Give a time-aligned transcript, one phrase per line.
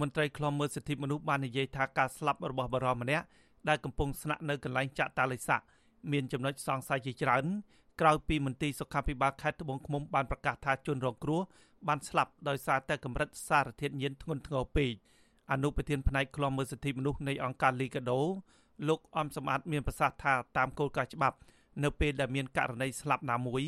[0.00, 3.24] មន្ត្រីខ្លំមើលសិទ្ធិមនុស្សបាននិយាយថាការស្លាប់របស់បរិមម្នាក់
[3.68, 5.60] ដែលកំពុងស្នាក់នៅកន្លែងចាក់តាលិស័ក
[6.12, 7.44] មានចំណុចសង្ស័យជាច្រើន
[8.00, 11.40] ក្រោយពីមន្ទីរសុខាភិបាលខេត្តត្បូងឃ្មុំបានប្រកាសថាជនរងគ្រោះ
[11.88, 14.92] បានស្លាប់ដោយសារតែកម្រិតសារធាតុញៀនធ្ងន់ធ្ងរពេក
[15.52, 18.20] អនុប្រធានផ្នែកឃ្លាំមើលសិទ្ធិមនុស្សនៃអង្គការលីកាដូ
[18.88, 21.36] លោកអំសំអាតមានប្រសាសន៍ថាតាមគោលការណ៍ច្បាប់
[21.82, 23.62] នៅពេលដែលមានករណីស្លាប់ណាមួយ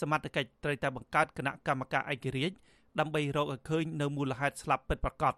[0.00, 2.56] សមត្ថកិច្ចត្រូវតែបង្កើតគណៈកម្មការឯករាជ្យ
[2.98, 5.34] ដើម្បីរកឲ្យឃើញនៅមូលហេតុស្លាប់ពិតប្រាកដ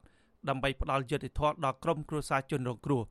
[0.49, 3.03] ដើម្បីផ្ដល់យុត្តិធម៌ដល់ក្រុមគ្រួសារជនរងគ្រោះ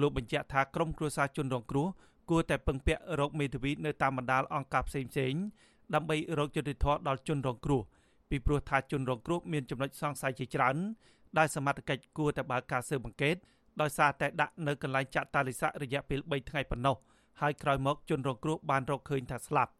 [0.00, 1.86] លោកបញ្ជាក់ថាក្រុមគ្រួសារជនរងគ្រោះ
[2.30, 5.34] គួរតែពឹងពាក់រកមេធាវីនៅតាមបណ្ដាលអង្គការផ្សេងផ្សេង
[5.94, 7.80] ដើម្បីរកយុត្តិធម៌ដល់ជនរងគ្រោះ
[8.30, 10.76] ពីព្រោះថាជនរងគ្រោះមានចំណុចសង្ស័យជាច្រើន
[11.38, 13.36] ដែលសមត្ថកិច្ចគួរតែបើកការស៊ើបអង្កេត
[13.80, 16.96] ដោយសារតែដាក់នៅកន្លែងចាក់តាលិស័ករយៈពេល3ថ្ងៃប៉ុណ្ណោះ
[17.40, 19.72] ហើយក្រោយមកជនរងគ្រោះបានរកឃើញថាស្លាប់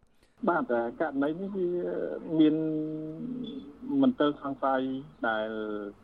[0.49, 1.69] បាទករណីនេះវា
[2.41, 2.57] មាន
[4.03, 4.83] មន្ទិលសង្ស័យ
[5.29, 5.49] ដែល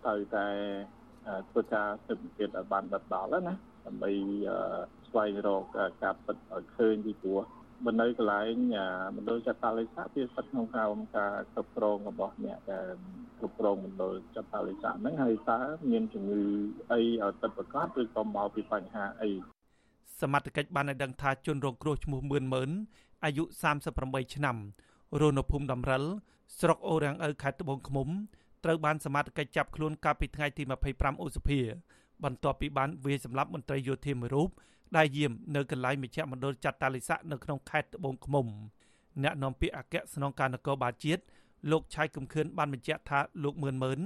[0.05, 0.47] ត្រូវតែ
[1.51, 3.55] ធ្វើការស៊ើបអង្កេតឲ្យបានដិតដល់ណា
[3.87, 4.11] ដើម្បី
[5.09, 5.65] ស្វែងរក
[6.03, 7.41] ការពិតឲ្យឃើញពីព្រោះ
[7.85, 8.55] បើនៅកន្លែង
[9.17, 12.87] មណ្ឌលចាត់តាលិស័កវាស្ថិតក្នុងក្រោមការគ្រប់គ្រងរបស់អ្នកដែល
[13.39, 15.59] គ្រប់គ្រងមណ្ឌលចាត់តាលិស័កហ្នឹងហើយតើ
[15.91, 16.43] មានជំងឺ
[16.93, 19.31] អីឲ្យពិតប្រាកដឬក៏មកពីបញ្ហាអី
[20.21, 22.71] សមត្ថកិច្ចបានឲ្យដឹងថាជនរងគ្រោះឈ្មោះមឿនម៉ឺន
[23.25, 23.45] អាយុ
[23.89, 24.57] 38ឆ្នាំ
[25.21, 26.05] រស់នៅភូមិដំរិល
[26.59, 28.09] ស្រុកអូរាំងឪខេត្តត្បូងឃ្មុំ
[28.65, 30.63] ត្រូវបានសមត្ថកិច្ចចាប់ខ្លួនកាលពីថ្ងៃទី
[30.95, 31.61] 25ឧសភា
[32.25, 34.49] បន្ទាប់ពីបានវាយសម្លាប់មន្ត្រីយោធាមួយរូប
[34.97, 38.47] ដែលយាមនៅកន្លែងមជ្ឈមណ្ឌលចាត់តាលិស័កនៅក្នុងខេត្តត្បូងឃ្មុំ
[39.23, 41.23] អ្នកនាំពាក្យអគ្គស្នងការនគរបាលជាតិ
[41.71, 44.01] លោកឆៃកំខឿនបានបញ្ជាក់ថាលោកមឿនម៉ឺន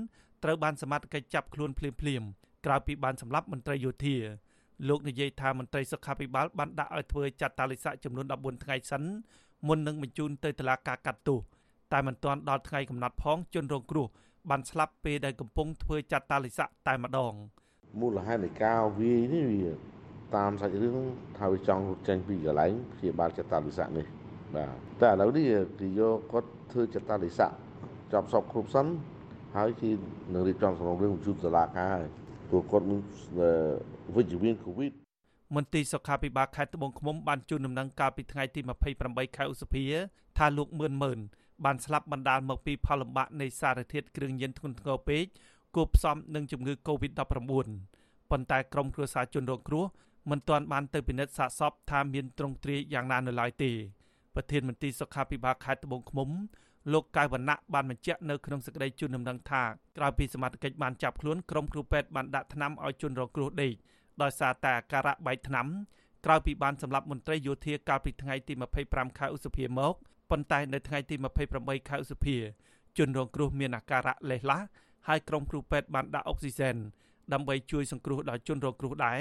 [0.44, 2.22] ត្រូវបានសមត្ថកិច្ចចាប់ខ្លួនភ្លាមភ្លាម
[2.66, 4.16] ក្រោយពីបានសម្លាប់មន្ត្រីយោធា
[4.88, 9.02] លោកនិយាយថាមន្ត្រីសុខាភិបាលបានដាក់ឲ្យធ្វើចាត់តាលិស័កចំនួន14ថ្ងៃសិន
[9.66, 11.38] មុននឹងបញ្ជូនទៅតុលាការកាត់ទោស
[11.92, 14.06] តែមិនទាន់ដល់ថ្ងៃកំណត់ផងជនរងគ្រោះ
[14.50, 17.32] បានស្លាប់ពេលដែលកំពុងធ្វើចាត់តាលិស័កតែម្ដង
[18.00, 19.72] មូលហេតុនៃការវាយនេះវា
[20.36, 20.96] តាមសាច់រឿង
[21.38, 24.06] ថាវាចង់រត់ចេញពីកន្លែងព្យាបាលចតាលិស័កនេះ
[24.54, 24.70] បាទ
[25.02, 25.44] តែឥឡូវនេះ
[25.80, 27.52] គេយកគាត់ធ្វើចតាលិស័ក
[28.12, 28.86] ចាប់សពគ្រប់សិន
[29.56, 29.90] ហើយគេ
[30.34, 32.08] នឹងរៀបចំសំណុំរឿងបញ្ជូនតុលាការហើយ
[32.50, 33.00] ព្រោះគាត់មាន
[34.14, 34.92] វិជ្ជមានកូវីដ
[35.56, 38.60] មន្ទីរសុខាភិបាលខេត្តត្បូងឃ្មុំបានជូនដំណឹងកាលពីថ្ងៃទី
[38.98, 39.84] 28ខែឧសភា
[40.38, 41.18] ថាលោកមឿនម៉ឺន
[41.64, 45.24] បានស្លាប់បណ្ដាលមកពីផលលំបាកនៃសារធាតុគ្រឿងញៀនធ្ងន់ធ្ងរពេក
[45.74, 47.20] គួបផ្សំនឹងជំងឺ Covid-19
[48.30, 49.84] ប៉ុន្តែក្រុមគ្រួសារជនរងគ្រោះ
[50.30, 53.72] មិនទាន់បានទៅពិនិត្យសាកសពថាមានទ្រង់ទ្រាយយ៉ាងណានៅឡើយទេ
[54.34, 56.28] ប្រធានមន្ត្រីសុខាភិបាលខេត្តត្បូងឃ្មុំ
[56.92, 59.62] លោកកៅវណ្ណៈបានបញ្ជាក់នៅក្នុងសេចក្តីជូនដំណឹងថា
[59.96, 63.72] ក្រោយពីសមត្ថកិច្ចបានចាប់ខ្លួនក្រុមគ្រូពេទ្យបានដាក់ថ្នាំឲ្យជនរងគ្រោះដេក
[64.22, 65.66] ដោយសារតែអាការៈបែកថ្នាំ
[66.24, 68.52] ក្រោយពីបានសម្លាប់មន្ត្រីយោធាកាលពីថ្ងៃទី
[68.86, 69.94] 25ខែឧសភាមក
[70.30, 71.14] ប៉ុន្តែនៅថ្ងៃទី
[71.52, 72.36] 28ខែឧសភា
[72.98, 74.66] ជនរងគ្រោះមានអាការៈលេះឡាស់
[75.08, 76.76] ហើយក្រុមគ្រូពេទ្យបានដាក់អុកស៊ីហ្សែន
[77.32, 79.20] ដើម្បីជួយសង្គ្រោះដល់ជនរងគ្រោះដែរ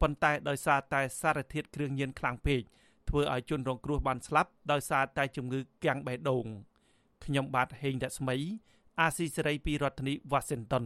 [0.00, 2.60] ប៉ុន្តែដោយសារតែសារធាតុគ្រឿងញៀនខ្លាំងពេក
[3.08, 6.46] ធ្វើឲ្យជនរងគ្រោះបានស្លាប់ដោយសារតែជំងឺគាំងបេះដូង
[7.24, 8.36] ខ្ញុំបាទហេងរស្មី
[9.00, 10.84] អាស៊ីសេរីពីរដ្ឋធានី Washington